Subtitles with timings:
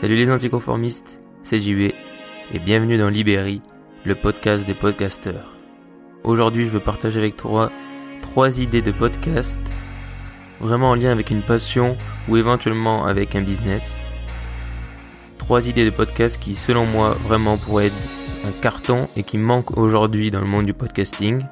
[0.00, 1.92] Salut les anticonformistes, c'est JB
[2.54, 3.60] et bienvenue dans Libéry,
[4.04, 5.56] le podcast des podcasteurs.
[6.22, 7.72] Aujourd'hui, je veux partager avec toi
[8.22, 9.60] trois idées de podcast
[10.60, 11.96] vraiment en lien avec une passion
[12.28, 13.96] ou éventuellement avec un business.
[15.36, 18.08] Trois idées de podcast qui, selon moi, vraiment pourraient être
[18.46, 21.42] un carton et qui manquent aujourd'hui dans le monde du podcasting.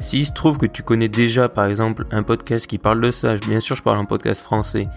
[0.00, 3.36] S'il se trouve que tu connais déjà, par exemple, un podcast qui parle de ça,
[3.36, 4.88] bien sûr, je parle en podcast français,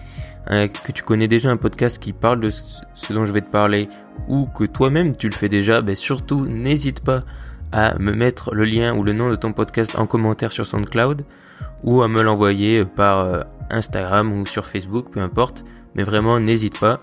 [0.48, 3.50] hein, que tu connais déjà un podcast qui parle de ce dont je vais te
[3.50, 3.90] parler,
[4.28, 7.22] ou que toi-même tu le fais déjà, ben surtout n'hésite pas
[7.70, 11.24] à me mettre le lien ou le nom de ton podcast en commentaire sur SoundCloud
[11.82, 15.64] ou à me l'envoyer par euh, Instagram ou sur Facebook, peu importe.
[15.94, 17.00] Mais vraiment, n'hésite pas.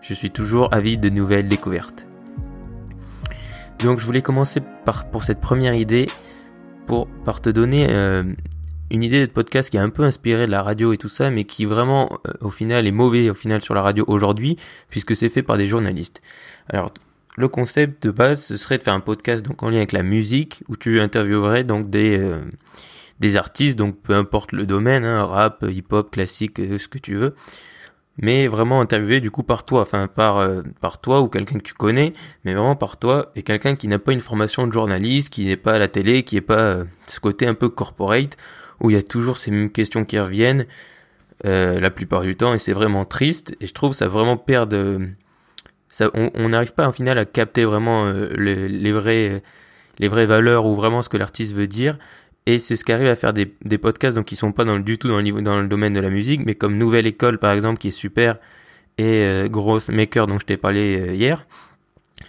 [0.00, 2.06] Je suis toujours avide de nouvelles découvertes.
[3.80, 6.08] Donc, je voulais commencer par pour cette première idée,
[6.86, 7.08] pour
[7.40, 8.24] te donner euh,
[8.90, 11.30] une idée de podcast qui est un peu inspirée de la radio et tout ça,
[11.30, 14.56] mais qui vraiment, euh, au final, est mauvais au final sur la radio aujourd'hui,
[14.88, 16.20] puisque c'est fait par des journalistes.
[16.68, 16.92] Alors,
[17.36, 20.02] le concept de base, ce serait de faire un podcast donc en lien avec la
[20.02, 22.18] musique, où tu interviewerais donc des
[23.22, 27.14] des artistes, donc peu importe le domaine, hein, rap, hip-hop, classique, euh, ce que tu
[27.14, 27.34] veux,
[28.22, 31.64] mais vraiment interviewé du coup par toi, enfin par euh, par toi ou quelqu'un que
[31.64, 35.28] tu connais, mais vraiment par toi et quelqu'un qui n'a pas une formation de journaliste,
[35.28, 38.38] qui n'est pas à la télé, qui n'est pas euh, ce côté un peu corporate
[38.80, 40.66] où il y a toujours ces mêmes questions qui reviennent
[41.44, 42.54] la plupart du temps.
[42.54, 43.56] Et c'est vraiment triste.
[43.60, 44.72] Et je trouve ça vraiment perd
[46.14, 51.08] on n'arrive pas au final à capter vraiment les, les vraies valeurs ou vraiment ce
[51.08, 51.96] que l'artiste veut dire
[52.46, 54.78] et c'est ce qui arrive à faire des, des podcasts donc qui sont pas dans
[54.78, 57.52] du tout dans le dans le domaine de la musique, mais comme Nouvelle École par
[57.52, 58.38] exemple qui est super
[58.98, 61.46] et euh, Growth Maker dont je t'ai parlé euh, hier,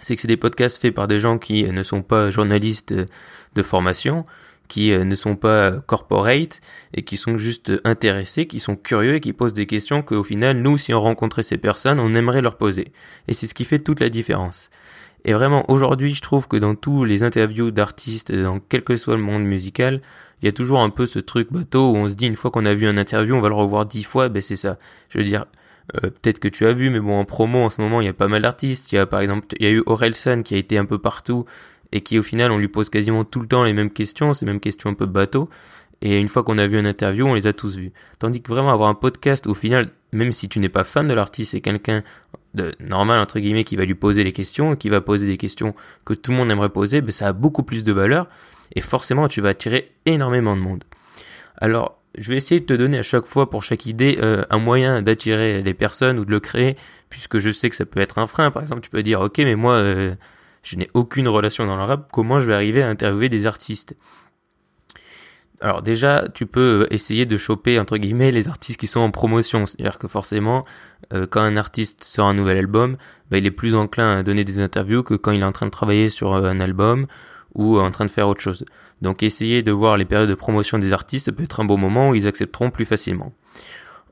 [0.00, 2.92] c'est que c'est des podcasts faits par des gens qui euh, ne sont pas journalistes
[2.92, 3.06] euh,
[3.54, 4.24] de formation,
[4.66, 6.62] qui ne sont pas corporate
[6.94, 10.62] et qui sont juste intéressés, qui sont curieux et qui posent des questions qu'au final
[10.62, 12.86] nous si on rencontrait ces personnes on aimerait leur poser.
[13.28, 14.70] Et c'est ce qui fait toute la différence.
[15.24, 19.16] Et vraiment, aujourd'hui, je trouve que dans tous les interviews d'artistes, dans quel que soit
[19.16, 20.02] le monde musical,
[20.42, 22.50] il y a toujours un peu ce truc bateau où on se dit une fois
[22.50, 24.78] qu'on a vu un interview, on va le revoir dix fois, ben c'est ça.
[25.08, 25.46] Je veux dire,
[25.96, 28.10] euh, peut-être que tu as vu, mais bon, en promo en ce moment, il y
[28.10, 28.92] a pas mal d'artistes.
[28.92, 30.98] Il y a par exemple, il y a eu Orelsan qui a été un peu
[30.98, 31.46] partout
[31.92, 34.44] et qui au final, on lui pose quasiment tout le temps les mêmes questions, ces
[34.44, 35.48] mêmes questions un peu bateau.
[36.02, 37.92] Et une fois qu'on a vu un interview, on les a tous vus.
[38.18, 41.14] Tandis que vraiment avoir un podcast, au final, même si tu n'es pas fan de
[41.14, 42.02] l'artiste, c'est quelqu'un
[42.54, 45.74] de normal entre guillemets qui va lui poser les questions, qui va poser des questions
[46.04, 48.28] que tout le monde aimerait poser, ben ça a beaucoup plus de valeur
[48.74, 50.84] et forcément tu vas attirer énormément de monde.
[51.58, 54.58] Alors je vais essayer de te donner à chaque fois pour chaque idée euh, un
[54.58, 56.76] moyen d'attirer les personnes ou de le créer,
[57.10, 58.52] puisque je sais que ça peut être un frein.
[58.52, 60.14] Par exemple, tu peux dire ok mais moi euh,
[60.62, 63.96] je n'ai aucune relation dans le rap, comment je vais arriver à interviewer des artistes?
[65.60, 69.66] Alors déjà, tu peux essayer de choper entre guillemets les artistes qui sont en promotion,
[69.66, 70.62] c'est-à-dire que forcément,
[71.12, 72.96] euh, quand un artiste sort un nouvel album,
[73.30, 75.66] bah, il est plus enclin à donner des interviews que quand il est en train
[75.66, 77.06] de travailler sur euh, un album
[77.54, 78.64] ou en train de faire autre chose.
[79.00, 82.10] Donc essayer de voir les périodes de promotion des artistes peut être un bon moment
[82.10, 83.32] où ils accepteront plus facilement.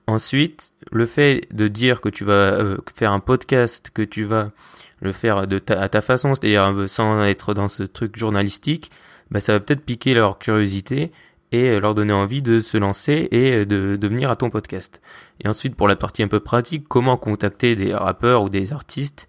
[0.06, 4.52] Ensuite, le fait de dire que tu vas euh, faire un podcast, que tu vas
[5.00, 8.92] le faire de à ta façon, c'est-à-dire sans être dans ce truc journalistique,
[9.32, 11.10] bah, ça va peut-être piquer leur curiosité
[11.52, 14.50] et euh, leur donner envie de se lancer et euh, de, de venir à ton
[14.50, 15.00] podcast.
[15.44, 19.28] Et ensuite, pour la partie un peu pratique, comment contacter des rappeurs ou des artistes?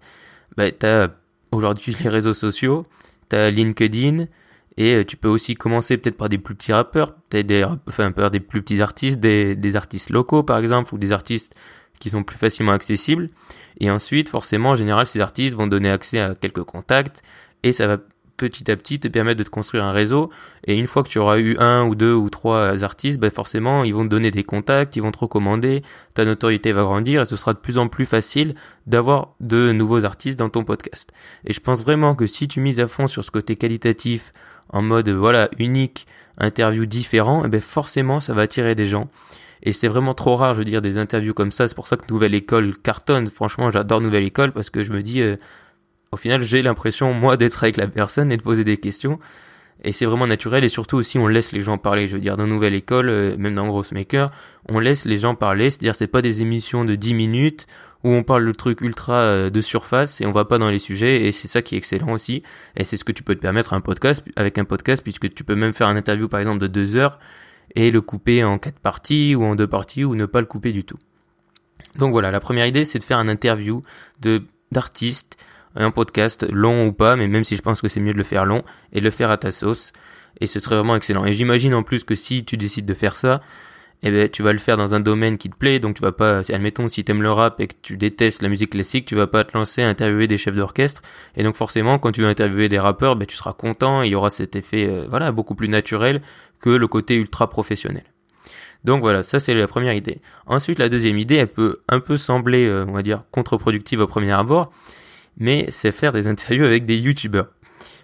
[0.56, 0.86] Bah, Tu
[1.52, 2.82] aujourd'hui les réseaux sociaux,
[3.30, 4.26] tu as LinkedIn,
[4.76, 8.10] et euh, tu peux aussi commencer peut-être par des plus petits rappeurs, peut-être des, enfin,
[8.10, 11.54] par des plus petits artistes, des, des artistes locaux par exemple, ou des artistes
[12.00, 13.30] qui sont plus facilement accessibles.
[13.80, 17.22] Et ensuite, forcément, en général, ces artistes vont donner accès à quelques contacts,
[17.62, 17.98] et ça va
[18.36, 20.30] petit à petit te permettre de te construire un réseau.
[20.66, 23.84] Et une fois que tu auras eu un ou deux ou trois artistes, ben forcément,
[23.84, 25.82] ils vont te donner des contacts, ils vont te recommander,
[26.14, 28.54] ta notoriété va grandir et ce sera de plus en plus facile
[28.86, 31.12] d'avoir de nouveaux artistes dans ton podcast.
[31.44, 34.32] Et je pense vraiment que si tu mises à fond sur ce côté qualitatif,
[34.70, 36.06] en mode voilà unique,
[36.38, 39.08] interview différent, et eh ben forcément ça va attirer des gens.
[39.64, 41.66] Et c'est vraiment trop rare, je veux dire, des interviews comme ça.
[41.68, 43.28] C'est pour ça que Nouvelle École cartonne.
[43.28, 45.36] Franchement, j'adore Nouvelle École parce que je me dis, euh,
[46.14, 49.18] au final, j'ai l'impression, moi, d'être avec la personne et de poser des questions.
[49.82, 52.06] Et c'est vraiment naturel et surtout aussi on laisse les gens parler.
[52.06, 54.30] Je veux dire, dans Nouvelle École, euh, même dans Grossmaker,
[54.68, 55.68] on laisse les gens parler.
[55.70, 57.66] C'est-à-dire, c'est pas des émissions de 10 minutes
[58.04, 60.78] où on parle le truc ultra euh, de surface et on va pas dans les
[60.78, 62.42] sujets et c'est ça qui est excellent aussi.
[62.76, 65.42] Et c'est ce que tu peux te permettre un podcast, avec un podcast puisque tu
[65.42, 67.18] peux même faire un interview par exemple de deux heures
[67.74, 70.70] et le couper en quatre parties ou en deux parties ou ne pas le couper
[70.70, 70.98] du tout.
[71.98, 73.82] Donc voilà, la première idée c'est de faire un interview
[74.20, 75.36] de d'artistes
[75.74, 78.24] un podcast long ou pas, mais même si je pense que c'est mieux de le
[78.24, 78.62] faire long
[78.92, 79.92] et le faire à ta sauce.
[80.40, 81.24] Et ce serait vraiment excellent.
[81.24, 83.40] Et j'imagine en plus que si tu décides de faire ça,
[84.02, 86.12] eh ben tu vas le faire dans un domaine qui te plaît, donc tu vas
[86.12, 89.26] pas, admettons si t'aimes le rap et que tu détestes la musique classique, tu vas
[89.26, 91.00] pas te lancer à interviewer des chefs d'orchestre,
[91.36, 94.14] et donc forcément quand tu vas interviewer des rappeurs, ben tu seras content, il y
[94.14, 96.20] aura cet effet, euh, voilà, beaucoup plus naturel
[96.60, 98.04] que le côté ultra professionnel.
[98.84, 100.20] Donc voilà, ça c'est la première idée.
[100.44, 104.06] Ensuite, la deuxième idée, elle peut un peu sembler, euh, on va dire, contre-productive au
[104.06, 104.70] premier abord,
[105.36, 107.48] mais c'est faire des interviews avec des youtubeurs.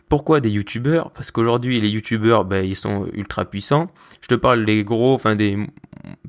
[0.09, 1.12] Pourquoi des youtubeurs?
[1.12, 3.93] Parce qu'aujourd'hui, les youtubeurs, ben, ils sont ultra puissants.
[4.21, 5.56] Je te parle des gros, enfin des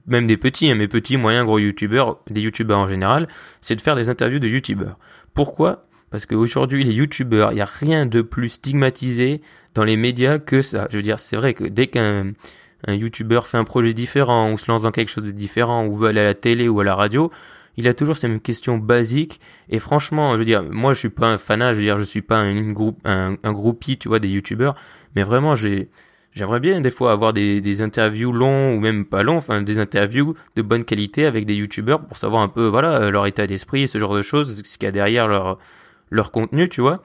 [0.08, 3.28] même des petits, hein, mais petits, moyens, gros youtubeurs, des youtubeurs en général,
[3.62, 4.98] c'est de faire des interviews de youtubeurs.
[5.34, 5.86] Pourquoi?
[6.10, 9.42] Parce qu'aujourd'hui, les youtubeurs, il n'y a rien de plus stigmatisé
[9.74, 10.88] dans les médias que ça.
[10.92, 12.34] Je veux dire, c'est vrai que dès qu'un
[12.88, 15.96] un youtubeur fait un projet différent ou se lance dans quelque chose de différent ou
[15.96, 17.32] veut aller à la télé ou à la radio,
[17.82, 19.42] il a toujours ces mêmes questions basiques.
[19.70, 22.04] Et franchement je veux dire moi je suis pas un fanat je veux dire je
[22.04, 24.76] suis pas un groupe un, groupie tu vois des youtubeurs.
[25.16, 25.90] Mais vraiment j'ai
[26.34, 29.80] j'aimerais bien des fois avoir des, des interviews longs ou même pas longs enfin des
[29.80, 33.88] interviews de bonne qualité avec des youtubeurs pour savoir un peu voilà leur état d'esprit
[33.88, 35.58] ce genre de choses ce qu'il y a derrière leur
[36.10, 36.96] leur contenu tu vois.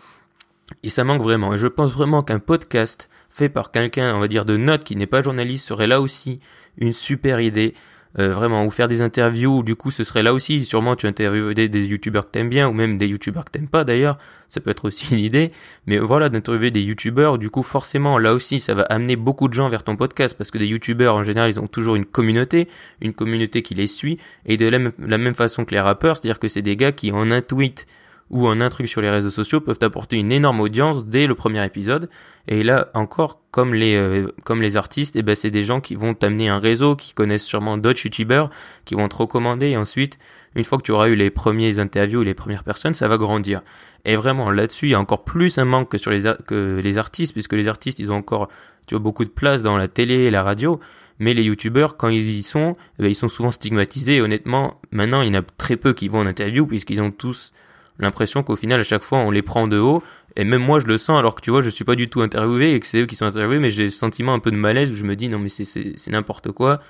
[0.82, 1.54] Et ça manque vraiment.
[1.54, 4.96] Et je pense vraiment qu'un podcast fait par quelqu'un on va dire de note qui
[4.96, 6.40] n'est pas journaliste serait là aussi
[6.78, 7.74] une super idée
[8.18, 11.54] euh, vraiment, ou faire des interviews, du coup ce serait là aussi, sûrement tu interviews
[11.54, 14.18] des, des youtubeurs que t'aimes bien, ou même des youtubeurs que t'aimes pas d'ailleurs,
[14.48, 15.50] ça peut être aussi une idée,
[15.86, 19.54] mais voilà, d'interviewer des youtubeurs, du coup forcément là aussi ça va amener beaucoup de
[19.54, 22.68] gens vers ton podcast, parce que des youtubeurs en général ils ont toujours une communauté,
[23.00, 26.38] une communauté qui les suit, et de la, la même façon que les rappeurs, c'est-à-dire
[26.38, 27.86] que c'est des gars qui en un tweet
[28.30, 31.64] ou un truc sur les réseaux sociaux peuvent apporter une énorme audience dès le premier
[31.64, 32.08] épisode.
[32.48, 35.94] Et là encore, comme les euh, comme les artistes, eh ben c'est des gens qui
[35.94, 38.50] vont t'amener un réseau, qui connaissent sûrement d'autres youtubeurs,
[38.84, 39.68] qui vont te recommander.
[39.68, 40.18] Et ensuite,
[40.54, 43.62] une fois que tu auras eu les premiers interviews, les premières personnes, ça va grandir.
[44.04, 46.98] Et vraiment là-dessus, il y a encore plus un manque que sur les que les
[46.98, 48.48] artistes, puisque les artistes ils ont encore
[48.86, 50.80] tu vois beaucoup de place dans la télé et la radio.
[51.18, 54.20] Mais les youtubeurs, quand ils y sont, eh ben, ils sont souvent stigmatisés.
[54.20, 57.52] Honnêtement, maintenant, il y en a très peu qui vont en interview puisqu'ils ont tous
[57.98, 60.02] l'impression qu'au final à chaque fois on les prend de haut.
[60.36, 62.20] Et même moi je le sens alors que tu vois je suis pas du tout
[62.20, 64.56] interviewé et que c'est eux qui sont interviewés mais j'ai le sentiment un peu de
[64.56, 66.80] malaise où je me dis non mais c'est c'est n'importe quoi.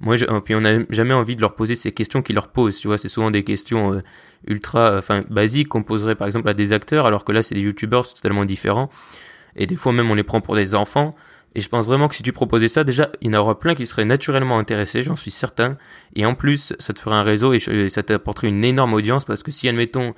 [0.00, 2.88] Moi puis on n'a jamais envie de leur poser ces questions qu'ils leur posent tu
[2.88, 2.98] vois.
[2.98, 4.00] C'est souvent des questions euh,
[4.46, 7.60] ultra enfin basiques qu'on poserait par exemple à des acteurs alors que là c'est des
[7.60, 8.90] youtubeurs c'est totalement différent.
[9.54, 11.14] Et des fois même on les prend pour des enfants
[11.54, 13.74] et je pense vraiment que si tu proposais ça, déjà, il y en aura plein
[13.74, 15.76] qui seraient naturellement intéressés, j'en suis certain.
[16.16, 19.42] Et en plus, ça te ferait un réseau et ça t'apporterait une énorme audience parce
[19.42, 20.14] que si, admettons,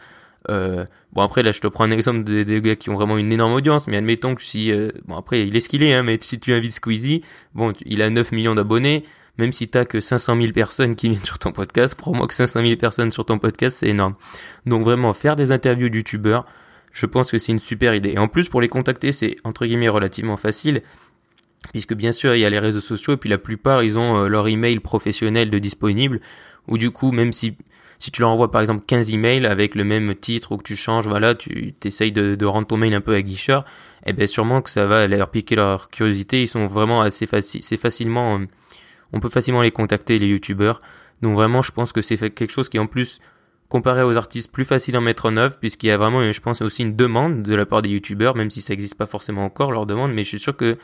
[0.51, 0.85] euh,
[1.15, 3.53] bon après là je te prends un exemple des, gars qui ont vraiment une énorme
[3.55, 6.19] audience, mais admettons que si, euh, bon après il est ce qu'il est, hein, mais
[6.21, 7.23] si tu invites Squeezie,
[7.55, 9.05] bon il a 9 millions d'abonnés,
[9.39, 12.61] même si t'as que 500 000 personnes qui viennent sur ton podcast, crois-moi que 500
[12.61, 14.15] 000 personnes sur ton podcast c'est énorme.
[14.67, 16.45] Donc vraiment faire des interviews de youtubeurs,
[16.93, 18.11] je pense que c'est une super idée.
[18.11, 20.83] Et en plus pour les contacter c'est entre guillemets relativement facile
[21.73, 24.25] puisque bien sûr il y a les réseaux sociaux et puis la plupart ils ont
[24.25, 26.21] euh, leur email professionnel de disponible.
[26.69, 27.57] Ou du coup même si
[27.99, 30.77] si tu leur envoies par exemple 15 emails avec le même titre ou que tu
[30.77, 33.65] changes voilà tu t'essayes de, rendre ton mail un peu aguicheur
[34.05, 36.43] eh bien sûrement que ça va leur piquer leur curiosité.
[36.43, 38.41] Ils sont vraiment assez faciles c'est facilement
[39.13, 40.79] on peut facilement les contacter les youtubeurs.
[41.23, 43.21] Donc vraiment je pense que c'est quelque chose qui en plus
[43.69, 46.63] comparé aux artistes plus facile à mettre en œuvre puisqu'il y a vraiment je pense
[46.63, 49.73] aussi une demande de la part des youtubeurs même si ça n'existe pas forcément encore
[49.73, 50.13] leur demande.
[50.13, 50.77] Mais je suis sûr que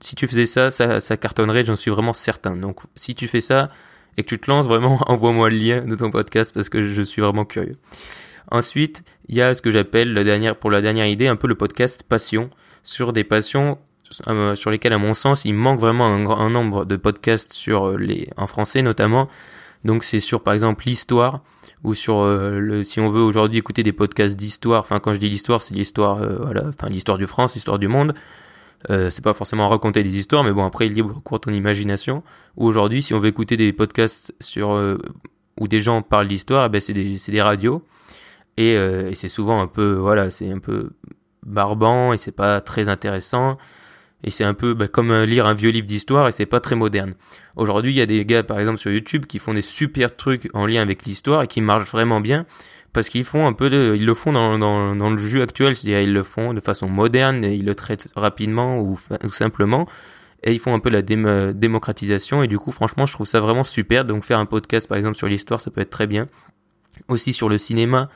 [0.00, 2.56] si tu faisais ça, ça, ça cartonnerait, j'en suis vraiment certain.
[2.56, 3.68] Donc, si tu fais ça
[4.16, 7.02] et que tu te lances vraiment, envoie-moi le lien de ton podcast parce que je
[7.02, 7.76] suis vraiment curieux.
[8.50, 11.48] Ensuite, il y a ce que j'appelle la dernière, pour la dernière idée, un peu
[11.48, 12.48] le podcast passion
[12.82, 13.78] sur des passions
[14.28, 17.88] euh, sur lesquelles, à mon sens, il manque vraiment un grand nombre de podcasts sur
[17.88, 19.28] euh, les, en français notamment.
[19.84, 21.42] Donc, c'est sur, par exemple, l'histoire
[21.84, 24.80] ou sur euh, le, si on veut aujourd'hui écouter des podcasts d'histoire.
[24.80, 28.14] Enfin, quand je dis l'histoire, c'est l'histoire, voilà, enfin l'histoire de France, l'histoire du monde.
[28.90, 32.22] Euh, c'est pas forcément raconter des histoires, mais bon après libre cours ton imagination.
[32.56, 34.98] Ou aujourd'hui, si on veut écouter des podcasts sur euh,
[35.58, 37.82] où des gens parlent d'histoire, eh ben c'est des des radios
[38.56, 40.90] et, euh, et c'est souvent un peu voilà c'est un peu
[41.44, 43.58] barbant et c'est pas très intéressant
[44.24, 46.76] et c'est un peu bah, comme lire un vieux livre d'histoire et c'est pas très
[46.76, 47.14] moderne.
[47.56, 50.48] Aujourd'hui, il y a des gars par exemple sur YouTube qui font des super trucs
[50.54, 52.46] en lien avec l'histoire et qui marchent vraiment bien
[52.92, 55.76] parce qu'ils font un peu de, ils le font dans, dans, dans le jeu actuel,
[55.76, 59.86] c'est-à-dire ils le font de façon moderne et ils le traitent rapidement ou, ou simplement.
[60.44, 63.64] Et ils font un peu la démocratisation et du coup franchement je trouve ça vraiment
[63.64, 64.04] super.
[64.04, 66.28] Donc faire un podcast par exemple sur l'histoire ça peut être très bien.
[67.08, 68.08] Aussi sur le cinéma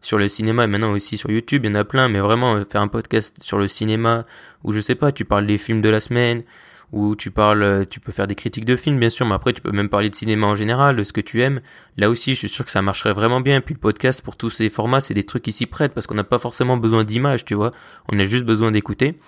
[0.00, 2.54] sur le cinéma et maintenant aussi sur YouTube il y en a plein mais vraiment
[2.54, 4.26] euh, faire un podcast sur le cinéma
[4.62, 6.44] où je sais pas tu parles des films de la semaine
[6.92, 9.52] où tu parles, euh, tu peux faire des critiques de films bien sûr, mais après
[9.52, 11.60] tu peux même parler de cinéma en général, de ce que tu aimes.
[11.96, 13.60] Là aussi, je suis sûr que ça marcherait vraiment bien.
[13.60, 16.14] Puis le podcast pour tous ces formats, c'est des trucs qui s'y prêtent parce qu'on
[16.14, 17.72] n'a pas forcément besoin d'images, tu vois.
[18.08, 19.18] On a juste besoin d'écouter.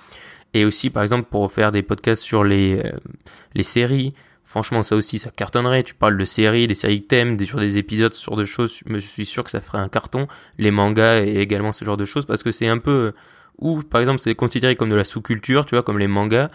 [0.55, 4.15] Et aussi, par exemple, pour faire des podcasts sur les euh, séries,
[4.51, 5.85] Franchement, ça aussi, ça cartonnerait.
[5.85, 8.81] Tu parles de séries, des séries thèmes, des, sur des épisodes, ce genre de choses.
[8.85, 10.27] Je suis sûr que ça ferait un carton.
[10.59, 13.13] Les mangas et également ce genre de choses parce que c'est un peu,
[13.59, 16.51] ou par exemple, c'est considéré comme de la sous-culture, tu vois, comme les mangas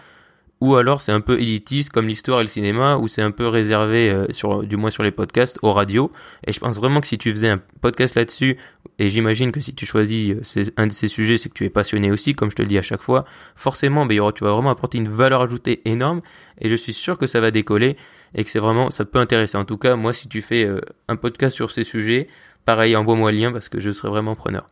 [0.60, 3.46] ou alors c'est un peu élitiste comme l'histoire et le cinéma, ou c'est un peu
[3.46, 6.10] réservé, euh, sur, du moins sur les podcasts, aux radios.
[6.46, 8.56] Et je pense vraiment que si tu faisais un podcast là-dessus,
[8.98, 11.70] et j'imagine que si tu choisis euh, un de ces sujets, c'est que tu es
[11.70, 14.70] passionné aussi, comme je te le dis à chaque fois, forcément, ben, tu vas vraiment
[14.70, 16.22] apporter une valeur ajoutée énorme,
[16.58, 17.96] et je suis sûr que ça va décoller,
[18.34, 19.58] et que c'est vraiment, ça peut intéresser.
[19.58, 22.28] En tout cas, moi, si tu fais euh, un podcast sur ces sujets,
[22.64, 24.66] pareil, envoie-moi le lien, parce que je serai vraiment preneur.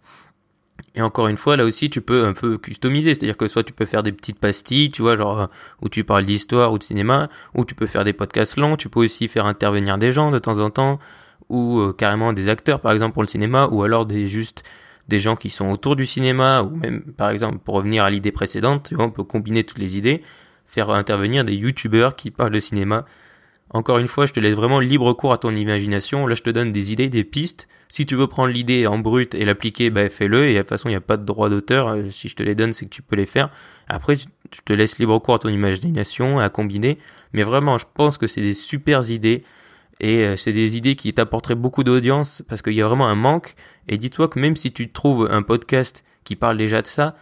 [0.95, 3.73] Et encore une fois, là aussi, tu peux un peu customiser, c'est-à-dire que soit tu
[3.73, 5.49] peux faire des petites pastilles, tu vois, genre
[5.83, 8.89] où tu parles d'histoire ou de cinéma, ou tu peux faire des podcasts longs, tu
[8.89, 11.01] peux aussi faire intervenir des gens de temps en temps,
[11.49, 14.63] ou euh, carrément des acteurs, par exemple pour le cinéma, ou alors des juste
[15.09, 18.33] des gens qui sont autour du cinéma, ou même, par exemple, pour revenir à l'idée
[18.33, 20.23] précédente, tu vois, on peut combiner toutes les idées,
[20.67, 23.05] faire intervenir des youtubeurs qui parlent de cinéma.
[23.71, 26.27] Encore une fois, je te laisse vraiment libre cours à ton imagination.
[26.27, 29.37] Là, je te donne des idées, des pistes si tu veux prendre l'idée en brut
[29.37, 30.49] et l'appliquer, bah, fais-le.
[30.49, 31.87] Et de toute façon, il n'y a pas de droit d'auteur.
[31.87, 33.51] Euh, si je te les donne, c'est que tu peux les faire.
[33.87, 34.27] Après, je
[34.65, 36.99] te laisse libre cours à ton imagination, à combiner.
[37.35, 39.45] Mais vraiment, je pense que c'est des super idées.
[40.01, 43.15] Et euh, c'est des idées qui t'apporteraient beaucoup d'audience parce qu'il y a vraiment un
[43.15, 43.55] manque.
[43.87, 47.15] Et dis-toi que même si tu trouves un podcast qui parle déjà de ça,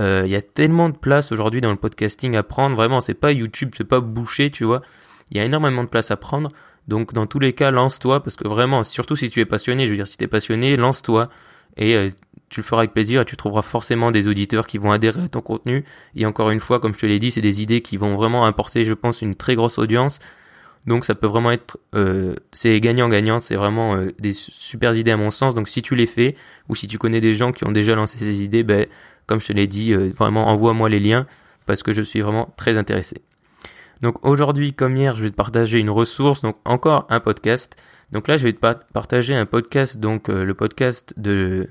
[0.00, 2.76] euh, il y a tellement de place aujourd'hui dans le podcasting à prendre.
[2.76, 4.80] Vraiment, c'est pas YouTube, c'est pas bouché, tu vois.
[5.30, 6.50] Il y a énormément de place à prendre.
[6.88, 9.90] Donc dans tous les cas, lance-toi parce que vraiment, surtout si tu es passionné, je
[9.90, 11.28] veux dire si tu es passionné, lance-toi
[11.76, 12.10] et euh,
[12.48, 15.28] tu le feras avec plaisir et tu trouveras forcément des auditeurs qui vont adhérer à
[15.28, 15.84] ton contenu.
[16.14, 18.44] Et encore une fois, comme je te l'ai dit, c'est des idées qui vont vraiment
[18.44, 20.18] apporter, je pense, une très grosse audience.
[20.86, 25.16] Donc ça peut vraiment être, euh, c'est gagnant-gagnant, c'est vraiment euh, des super idées à
[25.16, 25.54] mon sens.
[25.54, 26.36] Donc si tu les fais
[26.68, 28.86] ou si tu connais des gens qui ont déjà lancé ces idées, ben
[29.26, 31.26] comme je te l'ai dit, vraiment envoie-moi les liens
[31.64, 33.22] parce que je suis vraiment très intéressé.
[34.04, 37.74] Donc aujourd'hui, comme hier, je vais te partager une ressource, donc encore un podcast.
[38.12, 41.70] Donc là, je vais te partager un podcast, donc euh, le podcast de,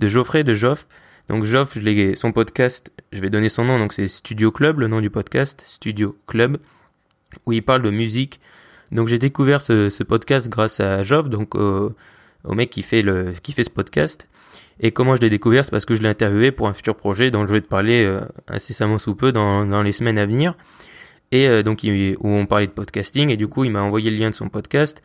[0.00, 0.86] Geoffrey de Joff.
[1.28, 5.02] Donc je son podcast, je vais donner son nom, donc c'est Studio Club, le nom
[5.02, 6.56] du podcast, Studio Club,
[7.44, 8.40] où il parle de musique.
[8.90, 11.92] Donc j'ai découvert ce, podcast grâce à Joff, donc au
[12.44, 14.26] mec qui fait ce podcast.
[14.80, 17.30] Et comment je l'ai découvert, c'est parce que je l'ai interviewé pour un futur projet
[17.30, 20.54] dont je vais te parler euh, incessamment sous peu dans les semaines à venir
[21.34, 24.16] et euh, donc où on parlait de podcasting et du coup il m'a envoyé le
[24.16, 25.02] lien de son podcast.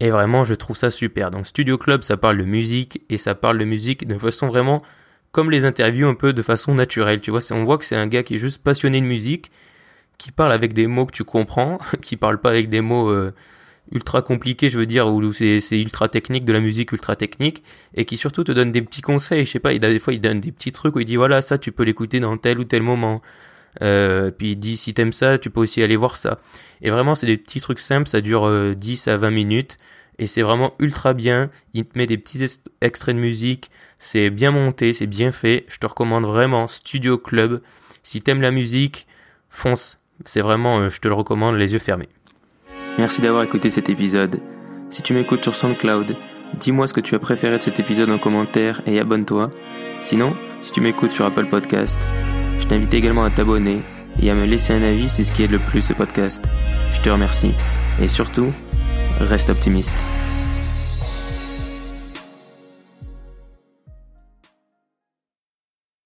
[0.00, 1.30] Et vraiment je trouve ça super.
[1.30, 4.82] Donc Studio Club ça parle de musique et ça parle de musique de façon vraiment
[5.32, 8.06] comme les interviews un peu de façon naturelle, tu vois, on voit que c'est un
[8.06, 9.50] gars qui est juste passionné de musique,
[10.18, 13.30] qui parle avec des mots que tu comprends, qui parle pas avec des mots euh,
[13.92, 17.62] ultra compliqués, je veux dire, où c'est ultra technique, de la musique ultra technique,
[17.94, 20.20] et qui surtout te donne des petits conseils, je sais pas, a des fois il
[20.20, 22.64] donne des petits trucs où il dit voilà, ça tu peux l'écouter dans tel ou
[22.64, 23.22] tel moment,
[23.80, 26.38] euh, puis il dit si t'aimes ça, tu peux aussi aller voir ça.
[26.82, 29.76] Et vraiment, c'est des petits trucs simples, ça dure 10 euh, à 20 minutes.
[30.18, 31.50] Et c'est vraiment ultra bien.
[31.72, 32.44] Il te met des petits
[32.80, 33.70] extraits de musique.
[33.98, 35.64] C'est bien monté, c'est bien fait.
[35.68, 37.62] Je te recommande vraiment Studio Club.
[38.02, 39.06] Si t'aimes la musique,
[39.48, 39.98] fonce.
[40.24, 42.08] C'est vraiment, euh, je te le recommande, les yeux fermés.
[42.98, 44.40] Merci d'avoir écouté cet épisode.
[44.90, 46.14] Si tu m'écoutes sur SoundCloud,
[46.58, 49.48] dis-moi ce que tu as préféré de cet épisode en commentaire et abonne-toi.
[50.02, 51.98] Sinon, si tu m'écoutes sur Apple Podcast,
[52.62, 53.80] je t'invite également à t'abonner
[54.20, 56.44] et à me laisser un avis, c'est ce qui aide le plus ce podcast.
[56.92, 57.54] Je te remercie.
[58.00, 58.52] Et surtout,
[59.18, 59.94] reste optimiste.